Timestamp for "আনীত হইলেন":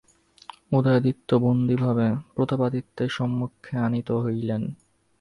3.77-4.61